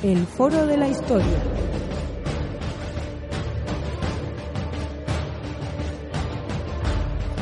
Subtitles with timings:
[0.00, 1.26] El Foro de la Historia.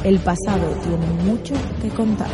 [0.03, 2.31] El pasado tiene mucho que contar.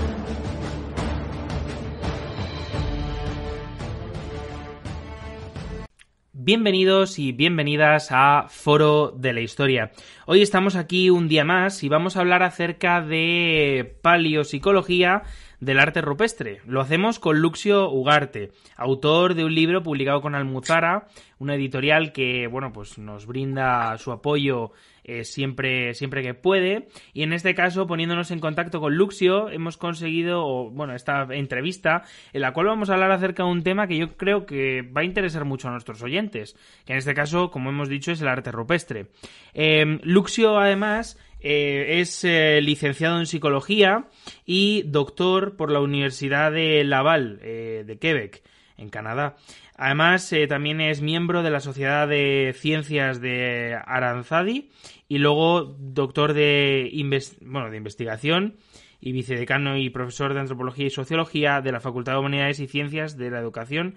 [6.32, 9.91] Bienvenidos y bienvenidas a Foro de la Historia.
[10.27, 15.23] Hoy estamos aquí un día más y vamos a hablar acerca de paleopsicología
[15.62, 16.61] del arte rupestre.
[16.66, 21.07] Lo hacemos con Luxio Ugarte, autor de un libro publicado con Almuzara,
[21.39, 24.73] una editorial que, bueno, pues nos brinda su apoyo
[25.05, 26.89] eh, siempre, siempre que puede.
[27.12, 32.41] Y en este caso, poniéndonos en contacto con Luxio, hemos conseguido, bueno, esta entrevista en
[32.41, 35.05] la cual vamos a hablar acerca de un tema que yo creo que va a
[35.05, 38.51] interesar mucho a nuestros oyentes, que en este caso, como hemos dicho, es el arte
[38.51, 39.06] rupestre.
[39.55, 44.06] Eh, Luxio, además, eh, es eh, licenciado en psicología
[44.47, 48.44] y doctor por la Universidad de Laval, eh, de Quebec,
[48.77, 49.36] en Canadá.
[49.75, 54.70] Además, también es miembro de la Sociedad de Ciencias de Aranzadi
[55.08, 58.56] y luego doctor de, de investigación
[59.00, 63.17] y vicedecano y profesor de antropología y sociología de la Facultad de Humanidades y Ciencias
[63.17, 63.97] de la Educación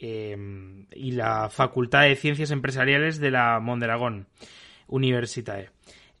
[0.00, 4.26] y la Facultad de Ciencias Empresariales de la Mondragón
[4.88, 5.70] Universitae.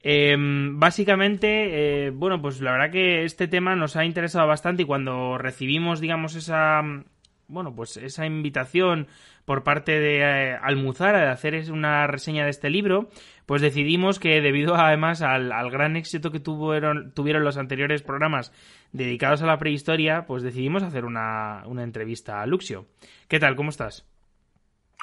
[0.02, 4.86] Em, básicamente, eh, bueno, pues la verdad que este tema nos ha interesado bastante y
[4.86, 6.82] cuando recibimos, digamos, esa,
[7.46, 9.06] bueno, pues esa invitación
[9.44, 13.10] por parte de eh, Almuzara de hacer una reseña de este libro,
[13.46, 18.52] pues decidimos que debido además al, gran éxito que tuvieron, tuvieron los anteriores programas
[18.92, 22.86] dedicados a la prehistoria, pues decidimos hacer una, una entrevista a Luxio.
[23.28, 23.54] ¿Qué tal?
[23.54, 24.04] ¿Cómo estás?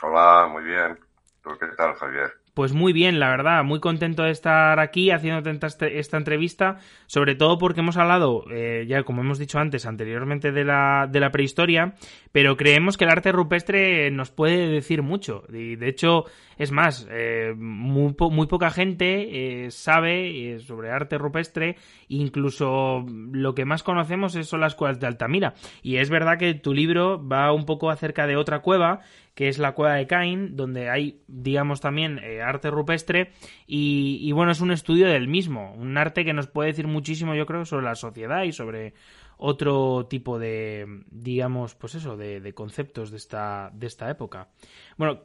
[0.01, 0.99] Hola, muy bien.
[1.41, 2.38] ¿Tú qué tal, Javier?
[2.53, 7.57] Pues muy bien, la verdad, muy contento de estar aquí haciendo esta entrevista, sobre todo
[7.57, 11.93] porque hemos hablado, eh, ya como hemos dicho antes, anteriormente de la, de la prehistoria,
[12.31, 15.43] pero creemos que el arte rupestre nos puede decir mucho.
[15.49, 16.25] Y de hecho,
[16.57, 23.65] es más, eh, muy, muy, poca gente eh, sabe sobre arte rupestre, incluso lo que
[23.65, 25.53] más conocemos son las cuevas de Altamira.
[25.81, 28.99] Y es verdad que tu libro va un poco acerca de otra cueva,
[29.39, 33.31] que es la cueva de Cain, donde hay, digamos, también eh, arte rupestre
[33.65, 37.45] y, bueno, es un estudio del mismo, un arte que nos puede decir muchísimo, yo
[37.45, 38.95] creo, sobre la sociedad y sobre
[39.37, 44.49] otro tipo de, digamos, pues eso, de, conceptos de esta, de esta época.
[44.97, 45.21] Bueno,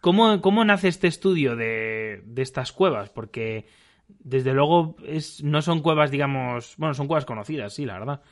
[0.00, 3.10] ¿cómo, ¿cómo, nace este estudio de, de estas cuevas?
[3.10, 3.66] Porque
[4.08, 8.22] desde luego es, no son cuevas, digamos, bueno, son cuevas conocidas, sí, la verdad,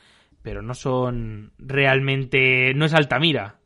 [0.41, 3.60] pero no son realmente, no es Altamira,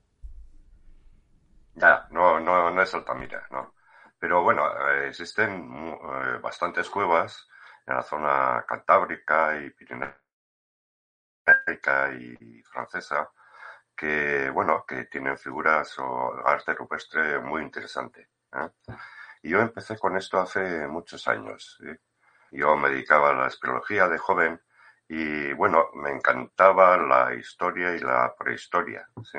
[1.74, 3.74] ya, no, no, no es Altamira, no.
[4.18, 7.48] Pero bueno, eh, existen eh, bastantes cuevas
[7.86, 10.18] en la zona cantábrica y pirenaica
[12.18, 13.30] y francesa
[13.96, 18.28] que, bueno, que tienen figuras o arte rupestre muy interesante.
[18.52, 18.70] ¿eh?
[19.42, 21.78] Y yo empecé con esto hace muchos años.
[22.50, 24.60] Yo me dedicaba a la espeleología de joven
[25.08, 29.08] y, bueno, me encantaba la historia y la prehistoria.
[29.22, 29.38] ¿sí?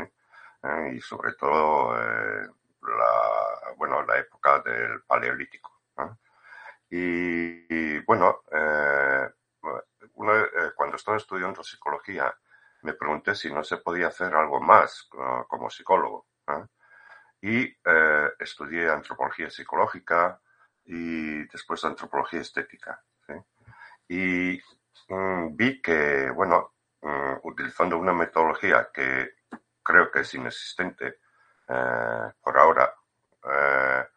[0.65, 0.95] ¿Eh?
[0.95, 2.47] y sobre todo eh,
[2.81, 5.71] la, bueno, la época del Paleolítico.
[6.89, 9.27] Y, bueno, eh,
[10.11, 12.33] cuando estaba estudiando psicología,
[12.83, 15.09] me pregunté si no se podía hacer algo más
[15.47, 16.27] como psicólogo.
[17.41, 17.75] Y
[18.39, 20.39] estudié antropología psicológica
[20.85, 23.03] y después antropología estética.
[24.07, 24.61] Y
[25.09, 29.35] mm, vi que, bueno, mm, utilizando una metodología que
[29.85, 31.19] creo que es inexistente
[31.67, 32.93] eh, por ahora,
[33.43, 34.07] eh,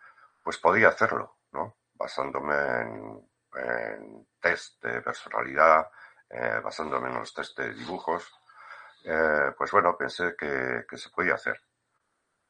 [0.43, 1.77] pues podía hacerlo, ¿no?
[1.95, 3.29] Basándome en,
[4.41, 5.91] test de personalidad,
[6.31, 8.33] eh, basándome en los test de dibujos,
[9.57, 11.61] pues bueno, pensé que, se podía hacer.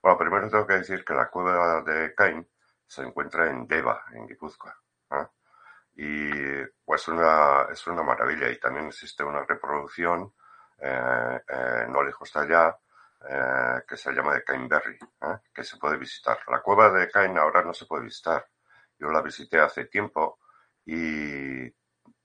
[0.02, 2.46] Bueno, primero tengo que decir que la cueva de Cain
[2.86, 4.76] se encuentra en Deva, en Guipúzcoa.
[5.94, 10.34] Y pues una, es una maravilla y también existe una reproducción
[10.80, 12.78] no lejos de allá
[13.20, 15.38] eh, que se llama de Cainberry, ¿eh?
[15.52, 16.38] que se puede visitar.
[16.48, 18.46] La cueva de Cain ahora no se puede visitar.
[18.98, 20.38] Yo la visité hace tiempo
[20.84, 21.68] y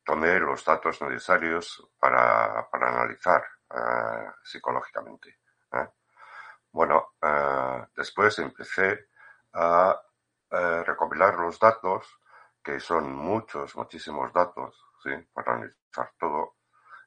[0.04, 5.40] tomé los datos necesarios para, para analizar eh, psicológicamente.
[6.72, 7.14] Bueno,
[7.96, 9.10] después empecé
[9.54, 10.02] a
[10.50, 12.20] recopilar los datos,
[12.64, 15.12] que son muchos, muchísimos datos, ¿sí?
[15.34, 16.56] para analizar todo,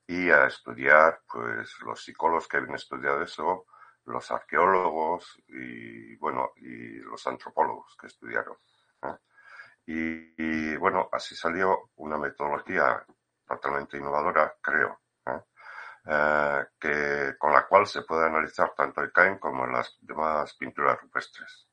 [0.07, 3.67] y a estudiar, pues, los psicólogos que habían estudiado eso,
[4.07, 8.57] los arqueólogos y, bueno, y los antropólogos que estudiaron.
[9.03, 9.17] ¿eh?
[9.87, 13.05] Y, bueno, así salió una metodología
[13.47, 16.65] totalmente innovadora, creo, ¿eh?
[16.79, 21.69] que, con la cual se puede analizar tanto el Caen como las demás pinturas rupestres.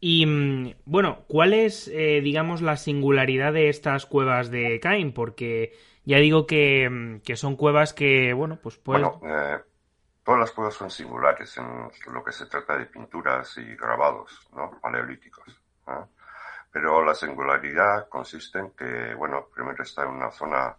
[0.00, 5.12] Y mm, bueno, ¿cuál es, eh, digamos, la singularidad de estas cuevas de Cain?
[5.12, 5.74] Porque
[6.04, 9.02] ya digo que, que son cuevas que, bueno, pues pueden...
[9.02, 9.60] Bueno, eh,
[10.24, 14.70] todas las cuevas son singulares en lo que se trata de pinturas y grabados, ¿no?
[14.80, 15.60] Paleolíticos.
[16.72, 20.76] Pero la singularidad consiste en que, bueno, primero está en una zona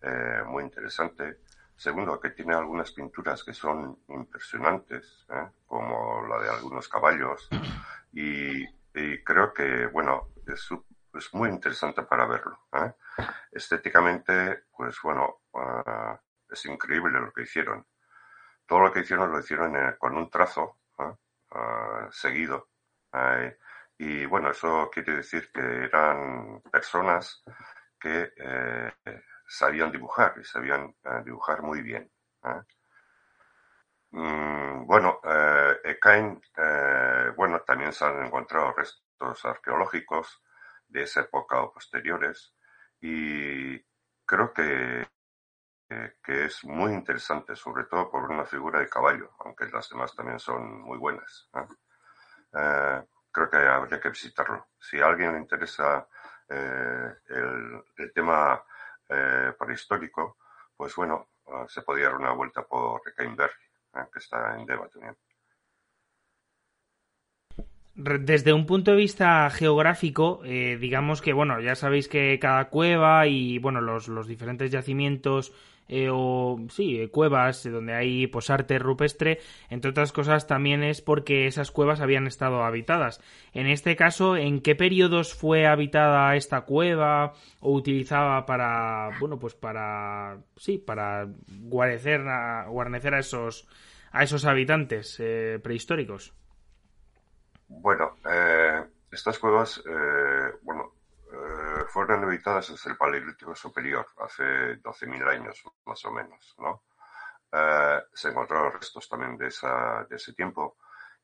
[0.00, 1.38] eh, muy interesante.
[1.74, 5.26] Segundo, que tiene algunas pinturas que son impresionantes,
[5.66, 7.48] como la de algunos caballos.
[8.12, 8.64] y,
[9.24, 10.68] creo que, bueno, es,
[11.14, 12.58] es, muy interesante para verlo.
[12.74, 12.92] ¿eh?
[13.50, 16.16] Estéticamente, pues bueno, uh,
[16.48, 17.86] es increíble lo que hicieron.
[18.66, 21.14] Todo lo que hicieron lo hicieron eh, con un trazo ¿eh?
[21.54, 22.68] uh, seguido.
[23.98, 27.44] y bueno, eso quiere decir que eran personas
[28.00, 28.32] que
[29.46, 30.94] sabían dibujar y sabían
[31.24, 32.10] dibujar muy bien.
[34.12, 35.98] Mm, bueno, eh,
[36.56, 40.42] eh, bueno, también se han encontrado restos arqueológicos
[40.88, 42.54] de esa época o posteriores
[43.02, 43.84] y
[44.24, 45.06] creo que,
[46.22, 50.38] que es muy interesante, sobre todo por una figura de caballo, aunque las demás también
[50.38, 51.50] son muy buenas.
[52.54, 54.68] Eh, creo que habría que visitarlo.
[54.78, 56.06] Si a alguien le interesa
[56.48, 58.64] eh, el, el, tema
[59.58, 60.38] prehistórico,
[60.76, 61.28] pues bueno,
[61.68, 63.52] se podría dar una vuelta por Cainberg
[64.10, 65.16] que está en Deva también.
[67.94, 73.26] Desde un punto de vista geográfico, eh, digamos que, bueno, ya sabéis que cada cueva
[73.26, 75.52] y, bueno, los, diferentes yacimientos
[75.88, 81.46] eh, o, sí, cuevas donde hay, pues, arte rupestre, entre otras cosas, también es porque
[81.46, 83.20] esas cuevas habían estado habitadas.
[83.52, 89.54] En este caso, ¿en qué periodos fue habitada esta cueva o utilizaba para, bueno, pues
[89.54, 91.28] para, sí, para
[91.60, 92.22] guarecer
[92.68, 93.68] guarnecer a esos,
[94.12, 96.32] a esos habitantes eh, prehistóricos?
[97.80, 100.94] Bueno, eh, estas cuevas, eh, bueno,
[101.32, 106.84] eh, fueron habitadas desde el Paleolítico Superior, hace 12.000 años más o menos, ¿no?
[108.14, 110.78] se encontraron restos también de, esa, de ese tiempo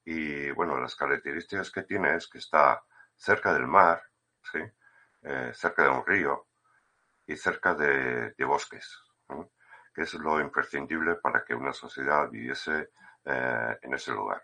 [0.05, 2.83] y, bueno, las características que tiene es que está
[3.17, 4.03] cerca del mar,
[4.53, 4.59] ¿sí?
[5.55, 6.49] cerca de un río
[7.27, 8.95] y cerca de, bosques,
[9.95, 12.91] que es lo imprescindible para que una sociedad viviese
[13.25, 14.43] en ese lugar.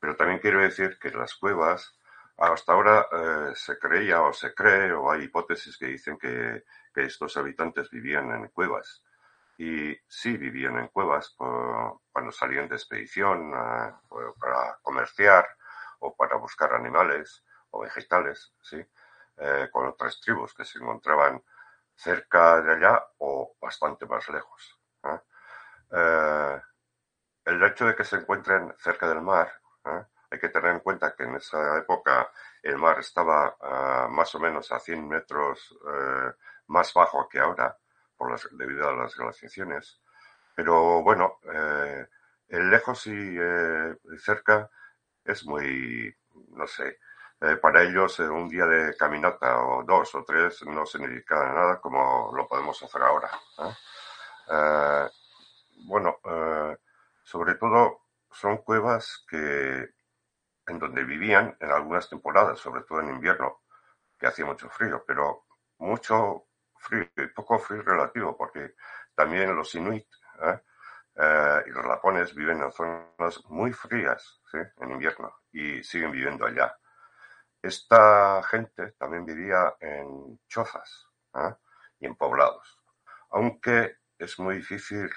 [0.00, 1.94] Pero también quiero decir que las cuevas,
[2.38, 6.64] hasta ahora eh, se creía o se cree o hay hipótesis que dicen que,
[6.94, 9.02] estos habitantes vivían en cuevas.
[9.56, 13.52] Y sí vivían en cuevas cuando salían de expedición
[14.38, 15.46] para comerciar
[16.00, 18.84] o para buscar animales o vegetales, ¿sí?
[19.38, 21.42] Eh, con otras tribus que se encontraban
[21.94, 24.78] cerca de allá o bastante más lejos.
[25.04, 26.60] ¿eh?
[27.44, 30.04] el hecho de que se encuentren cerca del mar ¿eh?
[30.30, 32.30] Hay que tener en cuenta que en esa época
[32.62, 36.32] el mar estaba ah, más o menos a 100 metros eh,
[36.68, 37.76] más bajo que ahora,
[38.16, 40.00] por las, debido a las glaciaciones.
[40.54, 42.06] Pero bueno, eh,
[42.48, 43.36] el lejos y
[44.18, 44.70] cerca
[45.24, 46.14] es muy,
[46.50, 46.98] no sé,
[47.62, 52.46] para ellos un día de caminata o dos o tres no significa nada como lo
[52.46, 53.30] podemos hacer ahora.
[55.86, 56.18] bueno,
[57.22, 58.00] sobre todo
[58.32, 59.90] son cuevas que
[60.66, 63.62] en donde vivían en algunas temporadas, sobre todo en invierno,
[64.18, 65.46] que hacía mucho frío, pero
[65.78, 66.46] mucho
[66.78, 68.74] frío y poco frío relativo, porque
[69.14, 70.06] también los inuit
[70.42, 70.60] ¿eh?
[71.16, 76.74] Eh, y los lapones viven en zonas muy frías en invierno y siguen viviendo allá.
[77.60, 81.54] Esta gente también vivía en chozas ¿eh?
[81.98, 82.80] y en poblados,
[83.30, 85.10] aunque es muy difícil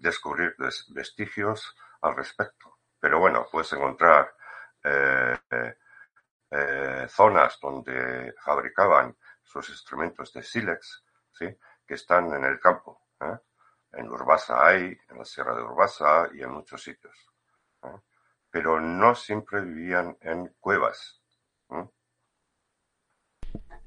[0.00, 0.54] descubrir
[0.88, 1.74] vestigios
[2.06, 2.78] al respecto.
[2.98, 4.34] Pero bueno, puedes encontrar
[4.82, 5.36] eh,
[6.50, 11.46] eh, zonas donde fabricaban sus instrumentos de sílex, ¿sí?
[11.86, 13.08] que están en el campo.
[13.20, 13.38] ¿eh?
[13.92, 17.16] En Urbasa hay, en la Sierra de Urbasa y en muchos sitios.
[18.50, 21.22] Pero no siempre vivían en cuevas.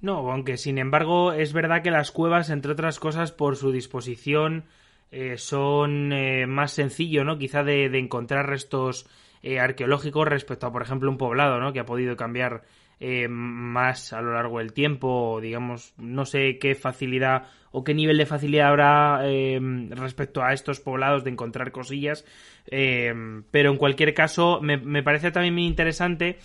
[0.02, 4.66] No, aunque sin embargo es verdad que las cuevas, entre otras cosas, por su disposición
[5.12, 7.38] eh, son eh, más sencillo, ¿no?
[7.38, 9.08] Quizá de, encontrar restos
[9.42, 11.74] eh, arqueológicos respecto a, por ejemplo, un poblado, ¿no?
[11.74, 12.64] Que ha podido cambiar
[13.30, 18.26] más a lo largo del tiempo, digamos, no sé qué facilidad o qué nivel de
[18.26, 19.22] facilidad habrá
[19.92, 22.26] respecto a estos poblados de encontrar cosillas,
[22.70, 26.40] pero en cualquier caso me, me parece también muy interesante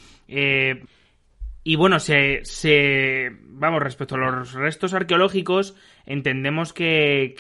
[1.66, 7.34] Y bueno, se, se, vamos, respecto a los restos arqueológicos, entendemos que,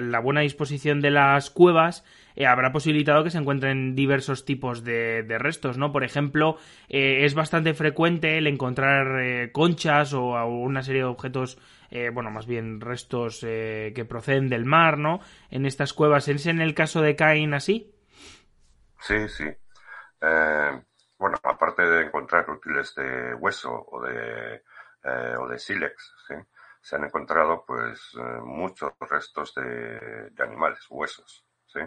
[0.00, 2.04] la buena disposición de las cuevas
[2.34, 5.92] eh, habrá posibilitado que se encuentren diversos tipos de, restos, ¿no?
[5.92, 6.56] Por ejemplo,
[6.88, 11.58] eh, es bastante frecuente el encontrar eh, conchas o una serie de objetos,
[12.12, 15.20] bueno, más bien restos que proceden del mar, ¿no?
[15.50, 16.28] En estas cuevas.
[16.28, 17.94] ¿Es en el caso de Cain así?
[19.00, 19.44] Sí, sí.
[20.20, 20.87] De
[22.18, 24.64] encontrar útiles de hueso o de,
[25.04, 26.14] eh, o de sílex,
[26.80, 31.80] se han encontrado pues eh, muchos restos de, animales, huesos, ¿sí?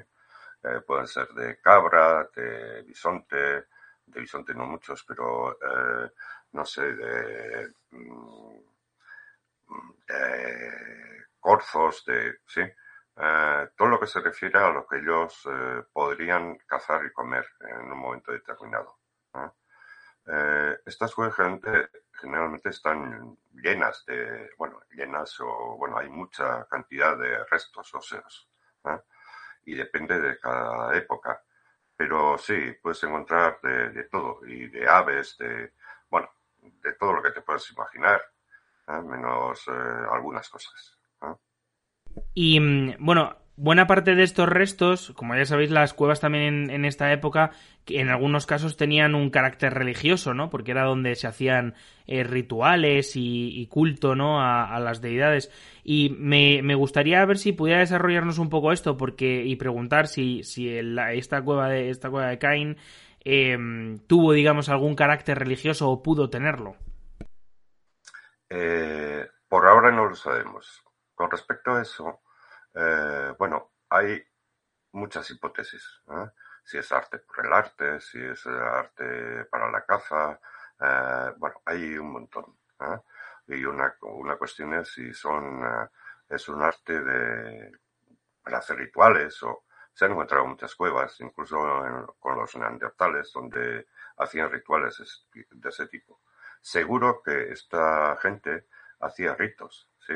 [0.64, 3.66] Eh, pueden ser de cabra, de bisonte,
[4.06, 5.58] de bisonte no muchos, pero
[6.54, 8.60] no sé, de, mm,
[11.40, 12.62] corzos, de, sí,
[13.76, 15.48] todo lo que se refiere a lo que ellos
[15.92, 18.98] podrían cazar y comer en un momento determinado.
[20.28, 21.36] Eh, estas cuevas
[22.14, 28.48] generalmente, están llenas de, bueno, llenas o, bueno, hay mucha cantidad de restos óseos.
[29.66, 31.42] Y depende de cada época.
[31.96, 35.74] Pero sí, puedes encontrar de, todo, y de aves, de,
[36.10, 38.22] bueno, de todo lo que te puedes imaginar,
[39.04, 39.72] menos eh,
[40.12, 40.98] algunas cosas.
[42.34, 46.84] Y mm, bueno, buena parte de estos restos, como ya sabéis, las cuevas también en,
[46.84, 47.52] esta época,
[47.86, 50.50] en algunos casos tenían un carácter religioso, ¿no?
[50.50, 51.76] Porque era donde se hacían
[52.08, 54.42] eh, rituales y, culto, ¿no?
[54.42, 55.52] A, las deidades.
[55.84, 60.68] Y me, gustaría ver si pudiera desarrollarnos un poco esto, porque y preguntar si, si
[60.68, 62.78] esta cueva de esta cueva de Cain
[63.24, 66.78] em, tuvo, digamos, algún carácter religioso o pudo tenerlo.
[68.50, 70.84] Eh, por ahora no lo sabemos.
[71.14, 72.22] Con respecto a eso,
[72.74, 74.24] eh, bueno, hay
[74.94, 75.84] muchas hipótesis.
[76.64, 80.40] Si es arte por el arte, si es arte para la caza,
[80.80, 82.58] eh, bueno, hay un montón.
[83.48, 85.88] Y una, una cuestión es si son eh,
[86.30, 87.72] es un arte de
[88.44, 93.88] para hacer rituales o se han encontrado muchas cuevas, incluso con los neandertales, donde
[94.18, 96.22] hacían rituales de ese tipo.
[96.62, 98.68] Seguro que esta gente
[99.02, 100.14] hacía ritos, ¿sí?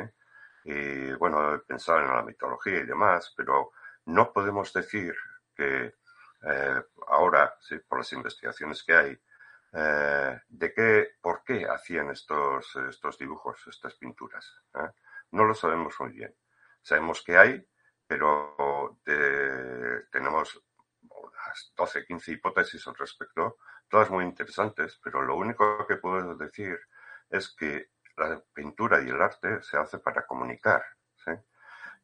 [0.65, 3.71] Y bueno, pensar en la mitología y demás, pero
[4.05, 5.15] no podemos decir
[5.55, 5.93] que
[6.41, 9.19] eh, ahora, sí, por las investigaciones que hay,
[9.73, 14.59] eh, de qué, por qué hacían estos, estos dibujos, estas pinturas.
[14.73, 14.89] ¿eh?
[15.31, 16.35] No lo sabemos muy bien.
[16.81, 17.67] Sabemos que hay,
[18.07, 18.99] pero
[20.11, 20.63] tenemos
[21.01, 23.57] unas 12, 15 hipótesis al respecto,
[23.87, 26.79] todas muy interesantes, pero lo único que puedo decir
[27.29, 30.83] es que la pintura y el arte se hace para comunicar.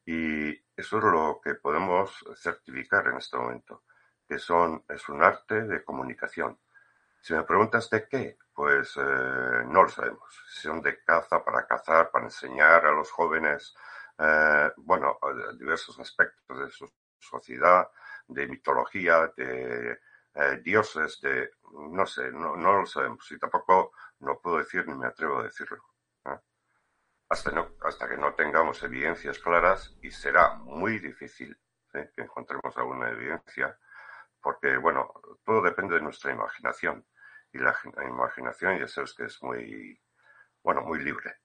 [0.04, 3.84] Y eso es lo que podemos certificar en este momento,
[4.28, 6.58] que son, es un arte de comunicación.
[7.20, 10.44] Si me preguntas de qué, pues eh, no lo sabemos.
[10.48, 13.76] Si son de caza, para cazar, para enseñar a los jóvenes,
[14.18, 15.18] eh, bueno,
[15.56, 17.88] diversos aspectos de su sociedad,
[18.26, 20.00] de mitología, de
[20.34, 23.30] eh, dioses, de, no sé, no, no lo sabemos.
[23.30, 25.91] Y tampoco no puedo decir ni me atrevo a decirlo
[27.32, 31.56] hasta, no, hasta que no tengamos evidencias claras y será muy difícil
[31.90, 33.78] que encontremos alguna evidencia
[34.38, 35.10] porque, bueno,
[35.44, 37.06] todo depende de nuestra imaginación
[37.52, 37.74] y la,
[38.06, 39.98] imaginación ya sabes que es muy,
[40.62, 41.36] bueno, muy libre.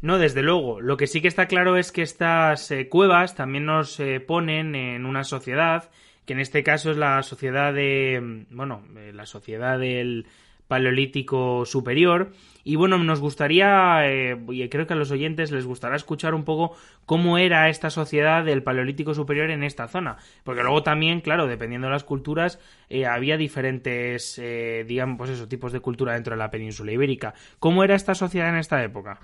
[0.00, 0.18] ¿no?
[0.18, 0.80] desde luego.
[0.80, 4.74] Lo que sí que está claro es que estas eh, cuevas también nos eh, ponen
[4.74, 5.90] en una sociedad,
[6.24, 10.26] que en este caso es la sociedad de, bueno, la sociedad del
[10.68, 12.32] Paleolítico Superior.
[12.64, 16.44] Y bueno, nos gustaría, eh, y creo que a los oyentes les gustará escuchar un
[16.44, 20.16] poco cómo era esta sociedad del Paleolítico Superior en esta zona.
[20.42, 22.58] Porque luego también, claro, dependiendo de las culturas,
[22.88, 27.34] eh, había diferentes, eh, digamos, pues tipos de cultura dentro de la península ibérica.
[27.60, 29.20] ¿Cómo era esta sociedad en esta época?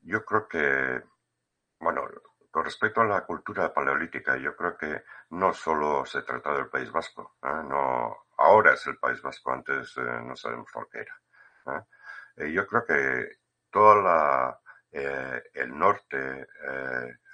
[0.00, 1.02] Yo creo que,
[1.78, 2.02] bueno,
[2.50, 6.90] con respecto a la cultura paleolítica, yo creo que no solo se trata del País
[6.90, 11.86] Vasco, no ahora es el País Vasco, antes eh, no sabemos por qué era.
[12.36, 13.38] Eh, yo creo que
[13.70, 14.60] toda la,
[14.92, 16.46] eh, el norte,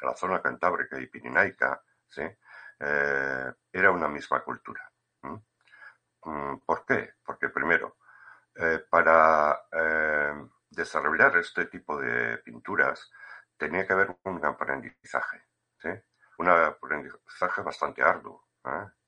[0.03, 2.23] la zona cantábrica y pirinaica, ¿sí?
[2.81, 4.91] era una misma cultura.
[5.23, 7.15] Mm, ¿Por qué?
[7.25, 7.97] Porque primero,
[8.91, 9.61] para
[10.71, 13.11] desarrollar este tipo de pinturas
[13.57, 15.43] tenía que haber un aprendizaje,
[15.79, 15.91] ¿sí?
[16.39, 18.45] Un aprendizaje bastante arduo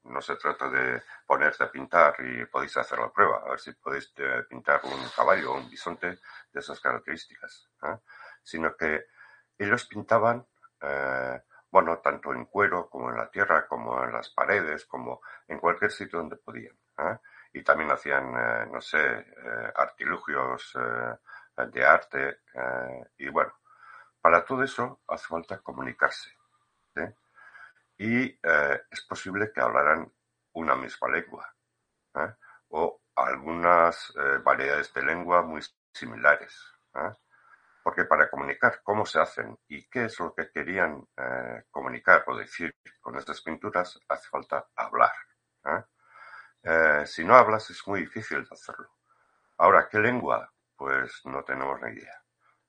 [0.09, 3.73] no se trata de ponerte a pintar y podéis hacer la prueba, a ver si
[3.73, 6.19] podéis eh, pintar un caballo o un bisonte
[6.53, 7.97] de esas características, ¿eh?
[8.43, 9.07] sino que
[9.59, 10.47] ellos pintaban,
[10.81, 15.59] eh, bueno, tanto en cuero como en la tierra, como en las paredes, como en
[15.59, 16.77] cualquier sitio donde podían.
[17.53, 22.41] y también hacían, eh, no sé, eh, artilugios eh, de arte
[23.19, 23.55] y bueno,
[24.21, 26.36] para todo eso hace falta comunicarse.
[27.99, 28.39] Y
[28.91, 30.13] es posible que hablaran
[30.53, 31.55] una misma lengua
[32.69, 34.13] o algunas
[34.45, 35.63] variedades de lengua muy
[35.93, 36.55] similares.
[37.83, 41.07] Porque para comunicar cómo se hacen y qué es lo que querían
[41.71, 45.13] comunicar o decir con estas pinturas, hace falta hablar.
[46.69, 48.91] Eh, si no hablas es muy difícil hacerlo.
[49.59, 50.53] Ahora, ¿qué lengua?
[50.75, 52.23] Pues no tenemos ni idea.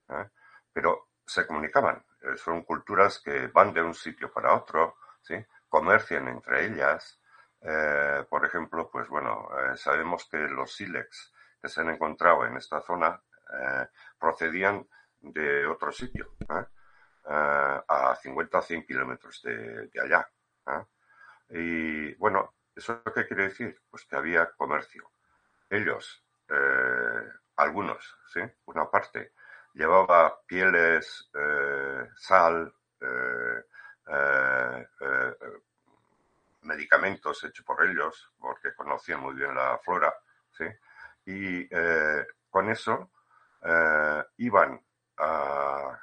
[0.10, 0.29] ¿eh?
[0.72, 2.05] Pero se comunicaban.
[2.22, 5.36] Eh, son culturas que van de un sitio para otro, ¿sí?
[5.70, 7.20] comercian entre ellas.
[8.30, 13.22] por ejemplo, pues bueno, sabemos que los sílex que se han encontrado en esta zona
[14.18, 14.88] procedían
[15.20, 16.36] de otro sitio,
[17.26, 20.30] a 50 o 100 kilómetros de, de allá.
[21.50, 23.82] Y bueno, ¿Eso qué quiere decir?
[23.90, 25.12] Pues que había comercio.
[25.68, 28.40] Ellos, eh, algunos, ¿sí?
[28.66, 29.34] Una parte,
[29.77, 33.63] llevaba pieles, eh, sal, eh,
[36.62, 40.13] medicamentos hechos por ellos, porque conocían muy bien la flora.
[41.25, 41.69] Y
[42.50, 43.12] con eso
[44.38, 44.81] iban
[45.17, 46.00] a,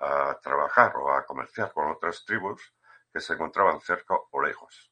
[0.00, 2.74] a trabajar o a comerciar con otras tribus
[3.12, 4.90] que se encontraban cerca o lejos.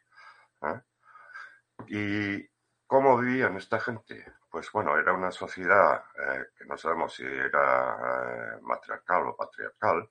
[1.87, 2.49] ¿Y
[2.87, 4.25] cómo vivían esta gente?
[4.51, 10.09] Pues bueno, era una sociedad eh, que no sabemos si era eh, matriarcal o patriarcal,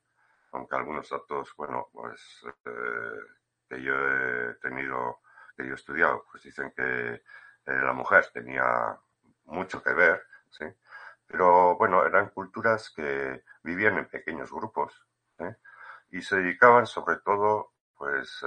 [0.51, 3.19] aunque algunos datos, bueno, pues eh,
[3.69, 5.21] que yo he tenido,
[5.57, 7.23] que yo he estudiado, pues dicen que
[7.65, 8.95] la mujer tenía
[9.45, 10.65] mucho que ver, ¿sí?
[11.25, 15.03] Pero bueno, eran culturas que vivían en pequeños grupos,
[16.11, 18.43] Y se dedicaban sobre todo, pues,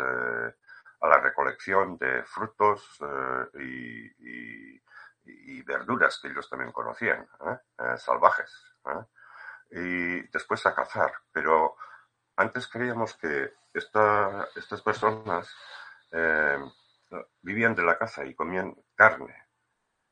[1.00, 7.59] a la recolección de frutos eh, y, verduras que ellos también conocían, ¿eh?
[7.78, 8.50] Eh, salvajes,
[9.70, 11.12] y después a cazar.
[11.31, 11.77] Pero
[12.37, 15.55] antes creíamos que estas personas
[17.42, 19.49] vivían de la caza y comían carne.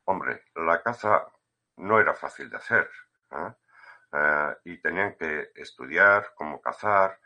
[0.03, 1.25] Hombre, la caza
[1.77, 2.87] no era fácil de hacer.
[4.63, 7.19] y tenían que estudiar cómo cazar,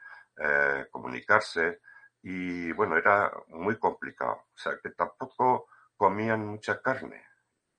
[0.89, 1.81] comunicarse,
[2.23, 4.45] y bueno, era muy complicado.
[4.53, 7.25] O sea, que tampoco comían mucha carne.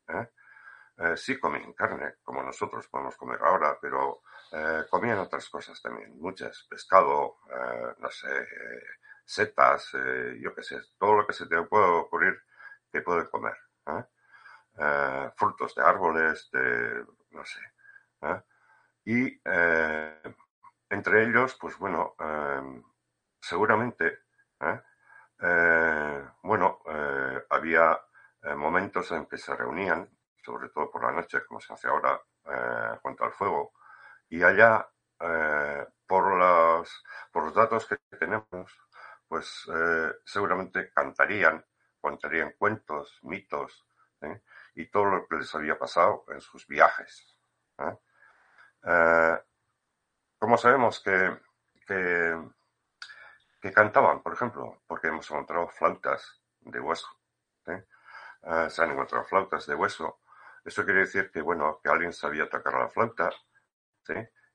[0.08, 0.28] ¿eh?
[0.98, 6.18] Eh, sí comían carne, como nosotros podemos comer ahora, pero eh, comían otras cosas también,
[6.20, 7.38] muchas, pescado,
[7.98, 8.46] no sé,
[9.24, 9.92] setas,
[10.38, 12.42] yo qué sé, todo lo que se te puede ocurrir
[12.90, 13.56] que pueden comer.
[15.36, 17.60] frutos de árboles, de, no sé.
[19.04, 19.40] Y
[20.90, 22.14] entre ellos, pues bueno,
[23.40, 24.08] seguramente ¿eh?
[24.12, 24.31] Eh,
[26.42, 28.00] bueno, eh, había
[28.56, 30.08] momentos en que se reunían,
[30.44, 32.20] sobre todo por la noche, como se hace ahora,
[33.02, 33.72] junto al fuego,
[34.28, 34.88] y allá,
[36.06, 38.50] por, los datos que tenemos,
[39.28, 39.68] pues
[40.24, 41.64] seguramente cantarían,
[42.00, 43.86] contarían cuentos, mitos,
[44.74, 47.36] y todo lo que les había pasado en sus viajes.
[50.38, 51.38] como sabemos que
[53.82, 57.08] cantaban, por ejemplo, porque hemos encontrado flautas de hueso.
[58.44, 60.20] Ah, se han encontrado flautas de hueso.
[60.64, 63.30] Eso quiere decir que, bueno, que alguien sabía tocar la flauta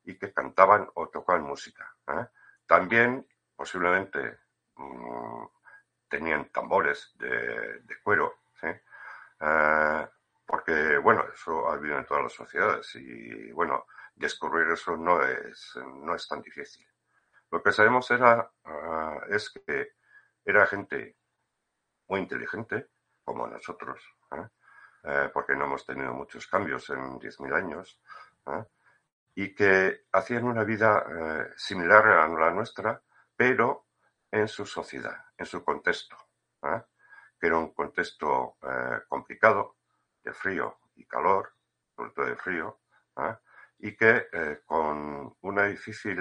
[0.04, 1.94] y que cantaban o tocaban música.
[2.08, 2.26] ¿eh?
[2.66, 4.40] También, posiblemente,
[4.76, 5.46] mm,
[6.08, 8.34] tenían tambores de, cuero,
[9.42, 10.10] ah,
[10.46, 13.86] porque, bueno, eso ha habido en todas las sociedades y, bueno,
[14.16, 16.88] descubrir eso no es, no es tan difícil.
[17.50, 18.52] Lo que sabemos era,
[19.30, 19.94] es que
[20.46, 21.18] era gente
[22.08, 22.90] muy inteligente,
[23.24, 24.02] como nosotros,
[24.32, 24.48] ¿eh?
[25.04, 28.02] Eh, porque no hemos tenido muchos cambios en 10.000 años,
[28.48, 28.66] ¿eh?
[29.36, 33.02] y que hacían una vida similar a la nuestra,
[33.36, 33.88] pero
[34.32, 36.18] en su sociedad, en su contexto,
[37.40, 38.58] que era un contexto
[39.08, 39.78] complicado,
[40.24, 41.54] de frío y calor,
[41.96, 42.80] sobre todo de frío,
[43.78, 44.28] y que
[44.66, 46.18] con una difícil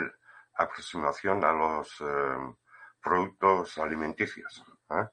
[0.52, 1.98] aproximación a los
[3.06, 4.64] productos alimenticios.
[4.90, 5.06] ¿eh?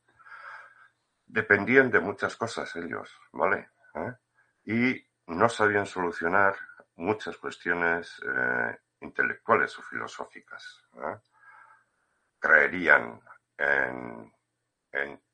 [1.27, 3.69] Dependían de muchas cosas ellos, ¿vale?
[3.93, 4.13] ¿Eh?
[4.65, 6.55] Y no sabían solucionar
[6.95, 8.19] muchas cuestiones
[8.99, 10.83] intelectuales o filosóficas.
[12.39, 13.21] Creerían
[13.57, 14.31] en,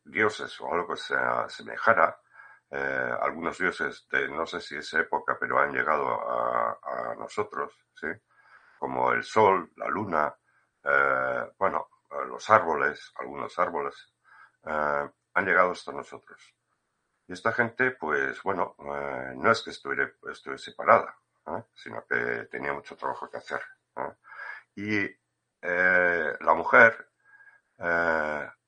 [0.03, 2.17] dioses o algo que se asemejara.
[3.21, 8.07] algunos dioses de no sé si es época, pero han llegado a, a nosotros, ¿sí?
[8.77, 10.33] como el sol, la luna,
[10.83, 13.95] eh, bueno, eh, los árboles, algunos árboles,
[14.65, 16.55] eh, han llegado hasta nosotros.
[17.27, 21.15] Y esta gente, pues bueno, no es que estuviera, estuviera separada,
[21.75, 23.61] sino que tenía mucho trabajo que hacer.
[24.75, 25.07] Y
[25.61, 27.07] la mujer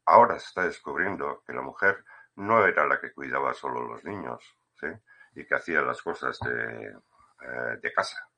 [0.05, 4.43] ahora se está descubriendo que la mujer no era la que cuidaba solo los niños.
[5.33, 6.95] Y que hacía las cosas de,
[7.41, 8.29] eh, de casa,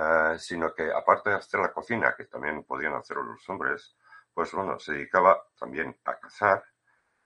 [0.00, 3.96] eh, sino que aparte de hacer la cocina, que también podían hacer los hombres,
[4.32, 6.64] pues bueno, se dedicaba también a cazar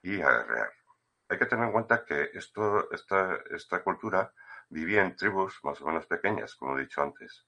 [0.02, 0.72] y a guerrear.
[1.28, 2.84] Hay que tener en cuenta que esta,
[3.50, 4.32] esta cultura
[4.70, 7.46] vivía en tribus más o menos pequeñas, como he dicho antes,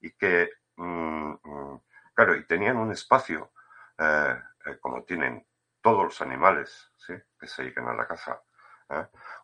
[0.00, 1.80] y que, mm, mm,
[2.14, 3.52] claro, y tenían un espacio
[3.98, 5.44] eh, eh, como tienen
[5.80, 6.92] todos los animales
[7.40, 8.40] que se dedican a la caza,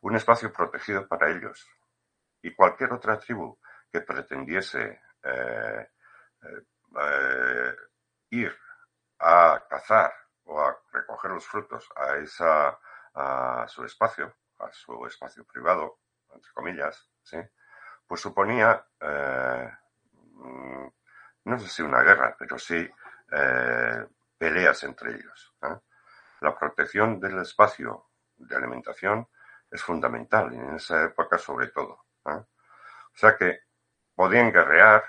[0.02, 1.66] un espacio protegido para ellos.
[2.42, 3.58] Y cualquier otra tribu
[3.92, 5.88] que pretendiese eh,
[8.30, 8.56] ir
[9.18, 10.12] a cazar
[10.44, 12.78] o a recoger los frutos a, esa,
[13.14, 15.98] a su espacio, a su espacio privado,
[16.32, 17.38] entre comillas, ¿sí?
[18.06, 20.86] pues suponía, mm,
[21.44, 22.88] no sé si una guerra, pero sí
[24.40, 25.54] peleas entre ellos.
[25.62, 25.78] ¿eh?
[26.40, 28.06] La protección del espacio
[28.38, 29.28] de alimentación
[29.70, 32.06] es fundamental, y en esa época sobre todo.
[32.24, 32.30] ¿eh?
[32.32, 33.64] O sea que
[34.20, 35.02] podían guerrear,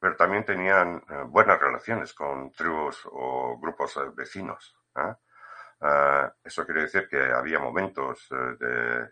[0.00, 4.76] pero también tenían eh, buenas relaciones con tribus o grupos vecinos.
[6.42, 9.08] eso quiere decir que había momentos de,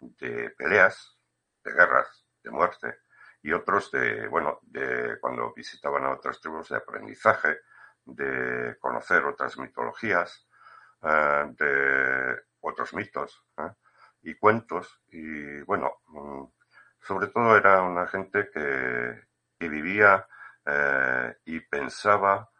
[0.00, 1.18] de peleas,
[1.64, 2.98] de guerras, de muerte,
[3.42, 7.60] y otros de, bueno, de cuando visitaban a otras tribus de aprendizaje,
[8.04, 10.46] de conocer otras mitologías,
[11.02, 13.72] eh, de otros mitos ¿eh?
[14.24, 15.00] y cuentos.
[15.08, 16.44] Y bueno, mm,
[17.00, 19.28] sobre todo era una gente que,
[19.60, 20.26] vivía
[20.64, 22.50] eh, y pensaba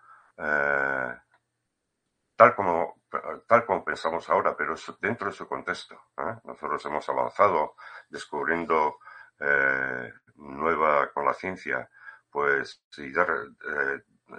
[2.37, 3.01] tal como
[3.47, 5.99] tal como pensamos ahora, pero dentro de su contexto.
[6.45, 7.75] Nosotros hemos avanzado
[8.09, 8.99] descubriendo
[10.37, 11.91] nueva con la ciencia,
[12.31, 13.29] pues y dar,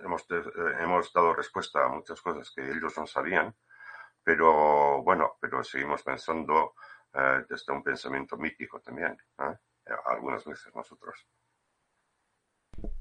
[0.04, 0.44] hemos, eh,
[0.80, 3.56] hemos dado respuesta a muchas cosas que ellos no sabían,
[4.24, 6.74] pero bueno, pero seguimos pensando
[7.14, 9.58] eh, desde un pensamiento mítico también, ¿eh?
[10.12, 11.28] Algunas veces nosotros.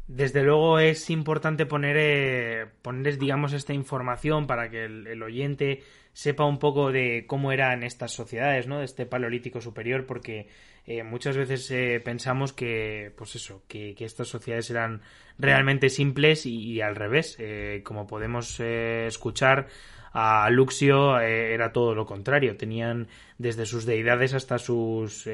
[0.07, 6.59] Desde luego es importante poner, ponerles, digamos, esta información para que el, oyente sepa un
[6.59, 8.81] poco de cómo eran estas sociedades, ¿no?
[8.81, 10.49] De este paleolítico superior, porque
[10.85, 15.01] eh, muchas veces eh, pensamos que, pues eso, que, estas sociedades eran
[15.39, 17.37] realmente simples y, al revés.
[17.39, 19.69] Eh, como podemos escuchar,
[20.13, 22.57] a Luxio era todo lo contrario.
[22.57, 25.29] Tenían desde sus deidades hasta sus,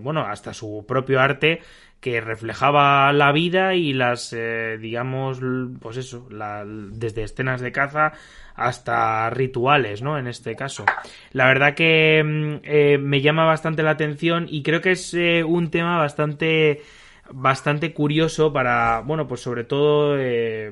[0.00, 1.60] bueno, hasta su propio arte
[2.00, 4.34] que reflejaba la vida y las,
[4.80, 5.40] digamos,
[5.80, 8.12] pues eso, desde escenas de caza
[8.54, 10.18] hasta rituales, ¿no?
[10.18, 10.84] En este caso.
[11.32, 15.44] La verdad que mm, eh, me llama bastante la atención y creo que es eh,
[15.44, 16.82] un tema bastante
[17.30, 20.70] bastante curioso para, bueno, pues sobre todo eh,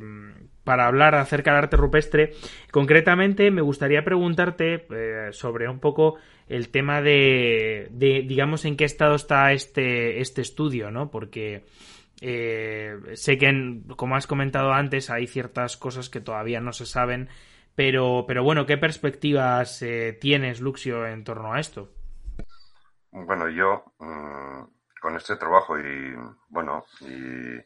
[0.65, 2.33] para hablar acerca del arte rupestre.
[2.71, 4.87] Concretamente, me gustaría preguntarte
[5.33, 6.17] sobre un poco
[6.49, 11.11] el tema de, de, digamos, en qué estado está este, este estudio, ¿no?
[11.11, 11.65] Porque
[12.21, 17.29] sé que, como has comentado antes, hay ciertas cosas que todavía no se saben
[17.75, 21.89] pero, pero bueno, ¿qué perspectivas eh, tienes, Luxio, en torno a esto?
[23.11, 24.65] Bueno, yo mm,
[25.01, 26.15] con este trabajo y,
[26.51, 27.57] bueno, y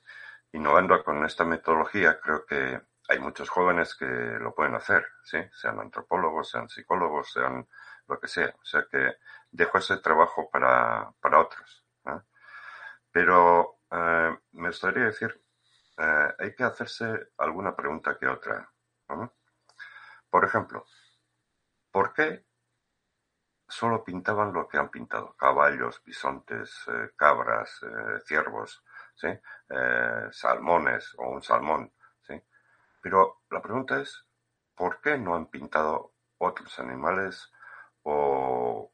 [0.55, 5.39] innovando con esta metodología, creo que hay muchos jóvenes que lo pueden hacer, ¿sí?
[5.53, 7.69] Sean antropólogos, sean psicólogos, sean
[8.07, 8.55] lo que sea.
[8.63, 9.17] O sea que
[9.51, 11.85] dejo ese trabajo para, para otros.
[13.11, 15.41] Pero eh, me gustaría decir,
[15.99, 18.69] eh, hay que hacerse alguna pregunta que otra.
[20.31, 20.85] Por ejemplo,
[21.91, 22.45] ¿por qué
[23.69, 25.37] solo pintaban lo que han pintado?
[25.37, 27.81] Caballos, bisontes, eh, cabras,
[28.25, 28.83] ciervos,
[29.15, 29.29] ¿sí?
[29.71, 31.93] Eh, salmones o un salmón.
[32.27, 32.41] ¿sí?
[33.03, 34.27] Pero la pregunta es,
[34.75, 37.53] ¿por qué no han pintado otros animales
[38.03, 38.91] o,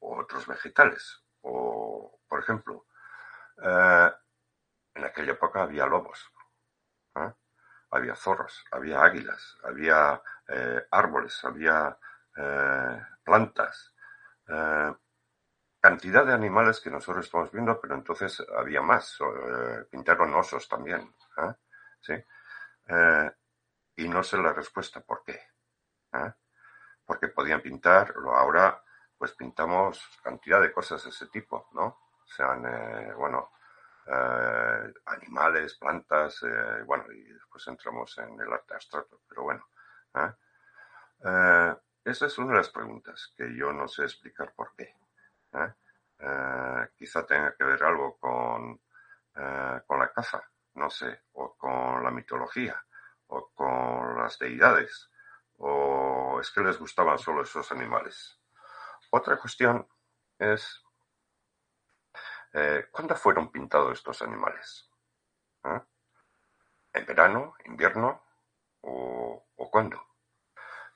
[0.00, 1.22] otros vegetales?
[1.42, 2.86] O, por ejemplo,
[4.94, 6.30] en aquella época había lobos
[7.90, 11.98] había zorros, había águilas, había eh, árboles, había
[12.36, 13.94] eh, plantas,
[14.48, 14.94] eh,
[15.80, 19.18] cantidad de animales que nosotros estamos viendo, pero entonces había más,
[19.90, 21.14] pintaron osos también,
[22.00, 22.14] ¿sí?
[23.96, 25.40] y no sé la respuesta por qué,
[27.04, 28.82] porque podían pintar, ahora
[29.16, 31.98] pues pintamos cantidad de cosas de ese tipo, ¿no?
[32.24, 32.62] Sean,
[33.16, 33.50] bueno,
[34.06, 39.64] eh, animales, plantas, eh, bueno, y después entramos en el arte abstracto, pero bueno.
[40.14, 41.76] ¿eh?
[42.04, 44.96] esa es una de las preguntas que yo no sé explicar por qué.
[45.52, 45.74] ¿Eh?
[46.18, 48.80] Eh, quizá tenga que ver algo con,
[49.34, 50.42] eh, con la caza,
[50.74, 52.82] no sé, o con la mitología,
[53.28, 55.10] o con las deidades,
[55.58, 58.38] o es que les gustaban solo esos animales.
[59.10, 59.86] Otra cuestión
[60.38, 60.82] es,
[62.90, 64.90] ¿cuándo fueron pintados estos animales?
[66.92, 68.22] ¿En verano, invierno
[68.82, 70.10] o, o cuándo?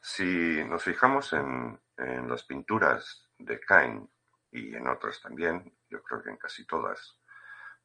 [0.06, 4.06] Si nos fijamos en, las pinturas de Cain
[4.54, 7.18] y en otras también, yo creo que en casi todas,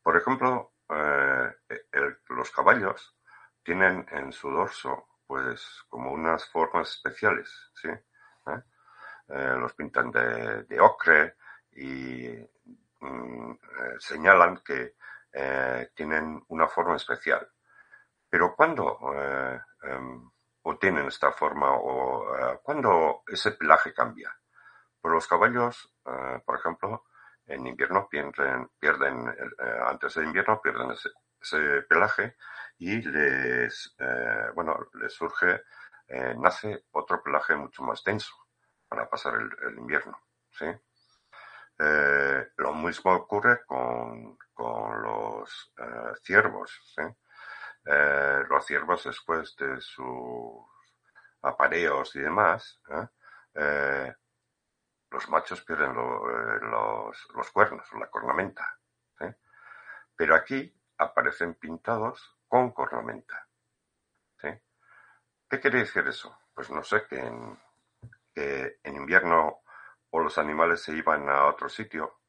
[0.03, 1.51] por ejemplo, eh,
[2.29, 3.17] los caballos
[3.63, 7.89] tienen en su dorso pues como unas formas especiales, ¿sí?
[7.89, 8.63] ¿Eh?
[9.29, 11.35] Eh, los pintan de, ocre
[11.71, 12.29] y
[12.99, 13.53] mm,
[13.99, 14.95] señalan que
[15.95, 17.47] tienen una forma especial.
[18.27, 18.97] Pero cuando
[19.83, 20.29] em,
[20.63, 24.38] o tienen esta forma o cuando ese pelaje cambia.
[25.01, 27.05] Pues los caballos, eh, por ejemplo,
[27.45, 32.35] en invierno pierden, pierden eh, antes de invierno pierden ese, pelaje
[32.77, 33.95] y les,
[34.53, 35.63] bueno, les surge,
[36.37, 38.33] nace otro pelaje mucho más denso
[38.89, 40.19] para pasar el, invierno,
[40.51, 40.65] ¿sí?
[42.57, 45.73] lo mismo ocurre con, con los
[46.21, 47.03] ciervos, ¿sí?
[47.85, 50.63] Eh, los ciervos después de sus
[51.41, 53.07] apareos y demás, ¿eh?
[53.55, 54.15] Eh,
[55.11, 58.77] los machos pierden los, cuernos, la cornamenta.
[60.15, 63.47] Pero aquí aparecen pintados con cornamenta.
[64.41, 66.37] ¿Qué quiere decir eso?
[66.53, 67.57] Pues no sé, que en,
[68.83, 69.61] invierno
[70.11, 72.19] o los animales se iban a otro sitio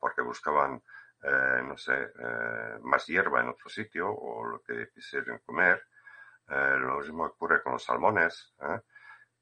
[0.00, 0.82] porque buscaban
[1.22, 5.82] eh, no sé, eh, más hierba en otro sitio o lo que quisieran comer.
[6.48, 8.54] Eh, lo mismo ocurre con los salmones,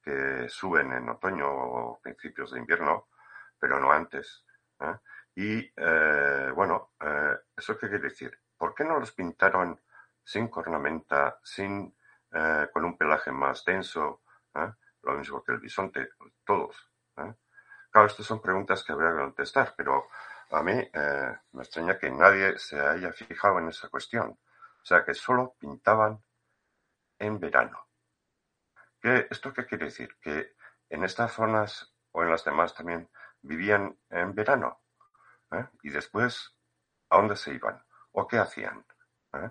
[0.06, 3.08] que suben en otoño o principios de invierno,
[3.58, 4.46] pero no antes.
[5.34, 5.68] Y
[6.54, 6.92] bueno,
[7.56, 8.38] ¿eso qué quiere decir?
[8.56, 9.80] ¿Por qué no los pintaron
[10.22, 11.92] sin cornamenta, sin,
[12.72, 14.22] con un pelaje más denso?
[15.02, 16.10] Lo mismo que el bisonte,
[16.44, 16.76] todos.
[17.90, 20.06] Claro, estas son preguntas que habría que contestar, pero
[20.50, 24.30] a mí eh, me extraña que nadie se haya fijado en esa cuestión.
[24.30, 26.22] O sea, que solo pintaban
[27.18, 27.85] en verano.
[29.00, 30.16] ¿Qué, ¿Esto qué quiere decir?
[30.20, 30.54] Que
[30.88, 33.10] en estas zonas o en las demás también
[33.42, 34.82] vivían en verano.
[35.52, 35.66] ¿eh?
[35.82, 36.56] Y después,
[37.10, 37.84] ¿a dónde se iban?
[38.12, 38.84] ¿O qué hacían?
[39.34, 39.50] ¿Eh?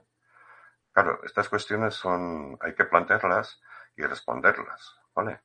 [0.92, 3.62] Claro, estas cuestiones son, hay que plantearlas
[3.96, 5.42] y responderlas, ¿vale?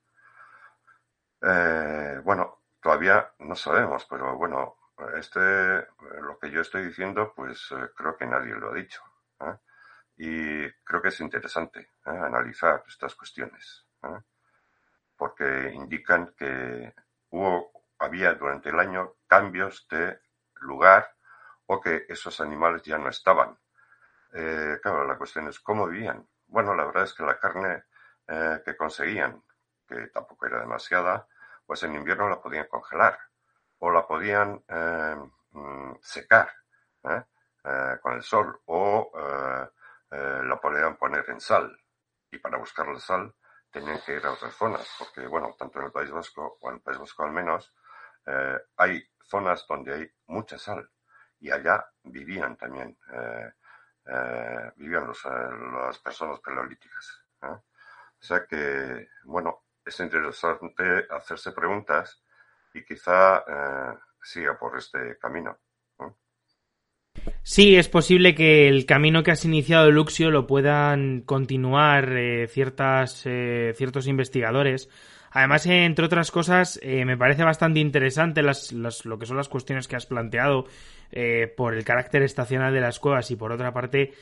[2.22, 4.76] bueno, todavía no sabemos, pero bueno,
[5.16, 5.86] este,
[6.20, 9.02] lo que yo estoy diciendo, pues eh, creo que nadie lo ha dicho.
[9.40, 9.56] ¿eh?
[10.16, 12.10] Y creo que es interesante ¿eh?
[12.10, 13.86] analizar estas cuestiones,
[15.16, 16.94] porque indican que
[17.30, 20.18] hubo, había durante el año cambios de
[20.62, 21.14] lugar
[21.66, 23.58] o que esos animales ya no estaban.
[24.82, 26.26] claro, la cuestión es cómo vivían.
[26.46, 27.84] Bueno, la verdad es que la carne
[28.64, 29.42] que conseguían,
[29.86, 31.26] que tampoco era demasiada,
[31.66, 33.16] pues en invierno la podían congelar
[33.78, 35.16] o la podían eh,
[35.52, 36.50] mm, secar
[37.04, 37.22] ¿eh?
[37.64, 39.12] Eh, con el sol o
[40.10, 41.70] la podían poner en sal.
[42.32, 43.32] Y para buscar la sal
[43.70, 46.76] tenían que ir a otras zonas, porque, bueno, tanto en el País Vasco, o en
[46.76, 47.74] el País Vasco al menos,
[48.76, 50.88] hay zonas donde hay mucha sal
[51.38, 52.98] y allá vivían también,
[54.76, 57.24] vivían las personas paleolíticas.
[57.42, 62.22] O sea que, bueno, es interesante hacerse preguntas
[62.74, 65.58] y quizá eh, siga por este camino.
[67.42, 73.22] Sí, es posible que el camino que has iniciado, Luxio, lo puedan continuar eh, ciertas,
[73.26, 74.88] eh, ciertos investigadores.
[75.32, 79.94] Además, entre otras cosas, me parece bastante interesante las, lo que son las cuestiones que
[79.94, 80.66] has planteado
[81.56, 84.12] por el carácter estacional de las cuevas y por otra parte,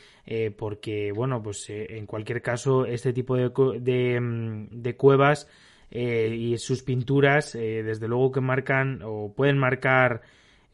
[0.59, 3.51] porque, bueno, pues en cualquier caso, este tipo de,
[3.81, 5.49] de, mm, de cuevas
[5.91, 10.23] eh, y sus pinturas, eh, desde luego que marcan o pueden marcar,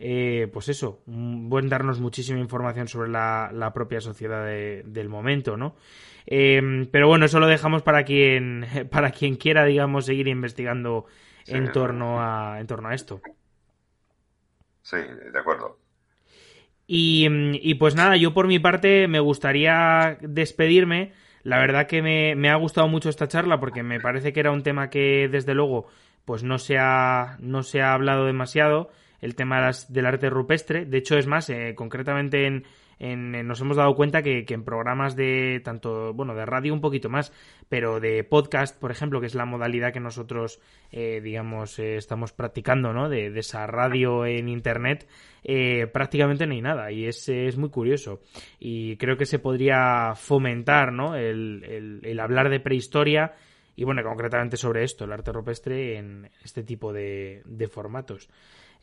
[0.07, 5.77] eh, pues eso, pueden darnos muchísima información sobre la, la propia sociedad del momento, ¿no?
[6.27, 11.07] pero bueno, eso lo dejamos para quien, para quien quiera, digamos, seguir investigando
[11.47, 13.21] en, torno a, en torno a esto.
[14.83, 15.79] Sí, de acuerdo.
[16.87, 17.29] Y,
[17.63, 21.13] y pues nada, yo por mi parte me gustaría despedirme
[21.45, 24.63] la verdad que me, ha gustado mucho esta charla porque me parece que era un
[24.63, 25.87] tema que desde luego
[26.25, 28.91] pues no se ha, no se ha hablado demasiado,
[29.25, 30.85] el tema del arte rupestre.
[30.85, 32.65] De hecho, es más, eh, concretamente en,
[32.99, 37.33] nos hemos dado cuenta que, en programas de tanto, bueno, de radio un poquito más,
[37.69, 40.61] pero de podcast, por ejemplo, que es la modalidad que nosotros,
[40.91, 43.09] eh, digamos, eh, estamos practicando, ¿no?
[43.09, 45.09] De, esa radio en Internet,
[45.43, 48.21] eh, prácticamente no hay nada y es, es, muy curioso.
[48.59, 51.17] Y creo que se podría fomentar, ¿no?
[51.17, 53.35] El, el, hablar de prehistoria
[53.77, 58.31] y, bueno, concretamente sobre esto, el arte rupestre en este tipo de formatos.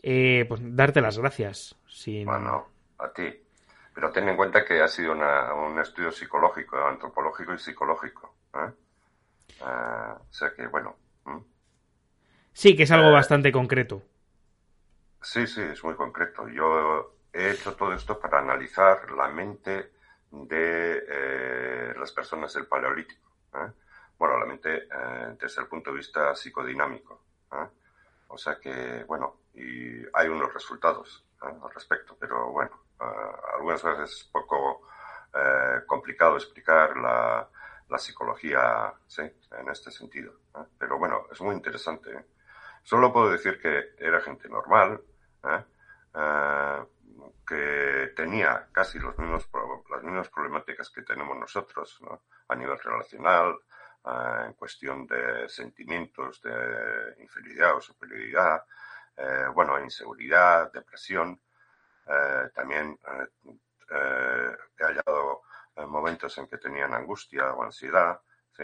[0.02, 1.76] Pues darte las gracias.
[1.88, 2.26] Sin...
[2.26, 3.42] Bueno, a ti.
[3.94, 8.34] Pero ten en cuenta que ha sido un estudio psicológico, antropológico y psicológico.
[8.56, 8.72] ¿eh?
[9.62, 10.96] Ah, o sea que, bueno.
[12.54, 14.02] Sí, que es algo eh, bastante concreto.
[15.22, 16.48] Sí, sí, es muy concreto.
[16.48, 19.92] Yo he hecho todo esto para analizar la mente
[20.32, 23.30] de eh, las personas del Paleolítico.
[24.18, 24.88] Bueno, la mente
[25.40, 27.22] desde el punto de vista psicodinámico.
[28.32, 32.72] O sea que, bueno, y hay unos resultados al respecto, pero bueno,
[33.54, 34.88] algunas veces es poco
[35.34, 37.48] eh, complicado explicar la,
[37.98, 39.22] psicología ¿sí?
[39.22, 40.34] en este sentido.
[40.78, 42.26] Pero bueno, es muy interesante.
[42.84, 45.02] Solo puedo decir que era gente normal,
[45.44, 45.64] ¿eh?
[46.14, 46.86] Eh,
[47.46, 49.50] que tenía casi los mismos,
[49.90, 52.00] las mismas problemáticas que tenemos nosotros
[52.48, 53.60] a nivel relacional,
[54.06, 58.64] en cuestión de sentimientos de inferioridad o superioridad,
[59.54, 61.40] bueno, inseguridad, depresión.
[62.08, 63.50] Eh, también eh,
[63.92, 65.44] eh, he hallado
[65.88, 68.20] momentos en que tenían angustia o ansiedad.
[68.56, 68.64] ¿sí?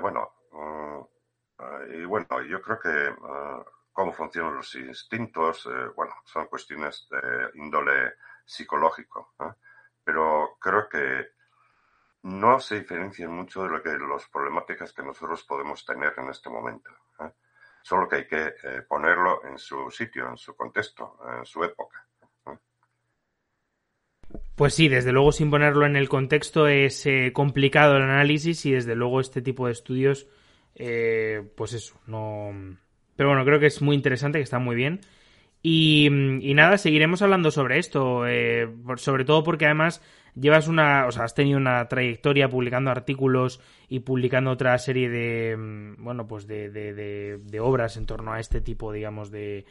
[0.00, 1.00] bueno, mm,
[1.94, 3.14] y bueno, yo creo que
[3.92, 9.34] cómo funcionan los instintos, bueno, son cuestiones de índole psicológico,
[10.04, 11.32] pero creo que
[12.22, 16.50] no se diferencian mucho de lo que las problemáticas que nosotros podemos tener en este
[16.50, 16.90] momento.
[17.82, 18.52] Solo que hay que
[18.88, 22.06] ponerlo en su sitio, en su contexto, en su época.
[24.54, 28.72] Pues sí, desde luego sin ponerlo en el contexto es eh, complicado el análisis y
[28.72, 30.28] desde luego este tipo de estudios,
[30.74, 32.76] eh, pues eso, no...
[33.16, 35.00] Pero bueno, creo que es muy interesante, que está muy bien.
[35.62, 36.08] Y,
[36.54, 40.02] nada, seguiremos hablando sobre esto, eh, sobre todo porque además
[40.34, 45.56] llevas una, o sea, has tenido una trayectoria publicando artículos y publicando otra serie de,
[45.56, 49.64] mm, bueno, pues de, de, de obras en torno a este tipo, digamos, de,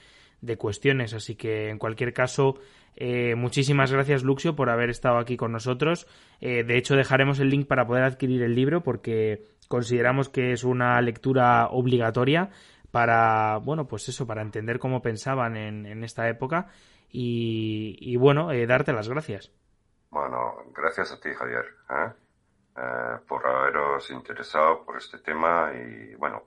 [0.58, 1.13] cuestiones.
[1.13, 2.60] Así que en cualquier caso,
[2.95, 6.08] eh, muchísimas gracias, Luxio, por haber estado aquí con nosotros.
[6.41, 10.63] Eh, de hecho, dejaremos el link para poder adquirir el libro porque consideramos que es
[10.63, 12.50] una lectura obligatoria
[12.91, 16.67] para, bueno, pues eso, para entender cómo pensaban en, esta época
[17.12, 19.52] y, bueno, eh, darte las gracias.
[20.10, 21.65] Bueno, gracias a ti, Javier,
[23.28, 26.43] por haberos interesado por este tema y bueno,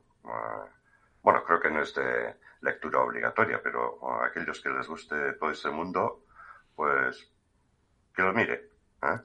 [1.22, 5.50] bueno, creo que no es de lectura obligatoria, pero a aquellos que les guste todo
[5.50, 6.24] ese mundo,
[6.74, 7.30] pues
[8.14, 8.70] que lo mire.
[9.02, 9.20] ¿eh?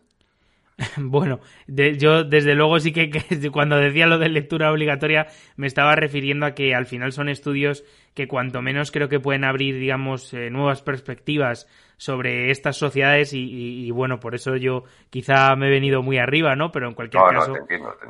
[0.97, 3.09] Bueno, yo desde luego sí que,
[3.51, 7.83] cuando decía lo de lectura obligatoria me estaba refiriendo a que al final son estudios
[8.17, 13.91] que cuanto menos creo que pueden abrir, digamos, eh, nuevas perspectivas sobre estas sociedades y,
[13.91, 16.71] bueno, por eso yo quizá me he venido muy arriba, ¿no?
[16.71, 17.53] Pero en cualquier caso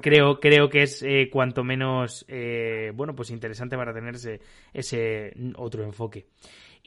[0.01, 2.25] creo creo que es eh, cuanto menos,
[2.93, 4.15] bueno, pues interesante para tener
[4.73, 6.27] ese otro enfoque.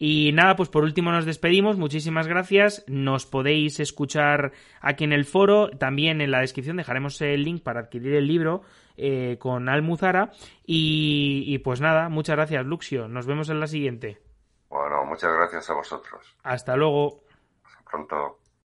[0.02, 1.76] Y nada, pues por último nos despedimos.
[1.76, 2.82] Muchísimas gracias.
[2.88, 5.68] Nos podéis escuchar aquí en el foro.
[5.68, 8.62] También en la descripción dejaremos el link para adquirir el libro
[8.96, 10.32] eh, con Almuzara.
[10.64, 13.08] Y, y pues nada, muchas gracias, Luxio.
[13.08, 14.22] Nos vemos en la siguiente.
[14.70, 16.34] Bueno, muchas gracias a vosotros.
[16.44, 17.20] Hasta luego.
[17.62, 18.39] Hasta pronto.